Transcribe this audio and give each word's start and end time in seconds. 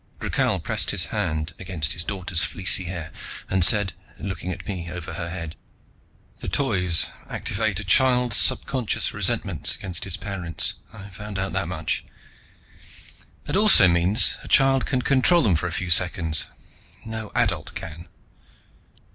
Rakhal 0.17 0.59
pressed 0.59 0.89
his 0.89 1.03
hand 1.13 1.53
against 1.59 1.93
his 1.93 2.03
daughter's 2.03 2.41
fleecy 2.43 2.85
hair 2.85 3.11
and 3.51 3.63
said, 3.63 3.93
looking 4.17 4.51
at 4.51 4.65
me 4.65 4.89
over 4.91 5.13
her 5.13 5.29
head, 5.29 5.55
"The 6.39 6.49
Toys 6.49 7.05
activate 7.29 7.79
a 7.79 7.83
child's 7.83 8.35
subconscious 8.35 9.13
resentments 9.13 9.75
against 9.75 10.03
his 10.05 10.17
parents 10.17 10.73
I 10.91 11.11
found 11.11 11.37
out 11.37 11.53
that 11.53 11.67
much. 11.67 12.03
That 13.43 13.55
also 13.55 13.87
means 13.87 14.37
a 14.41 14.47
child 14.47 14.87
can 14.87 15.03
control 15.03 15.43
them 15.43 15.53
for 15.55 15.67
a 15.67 15.71
few 15.71 15.91
seconds. 15.91 16.47
No 17.05 17.31
adult 17.35 17.75
can." 17.75 18.07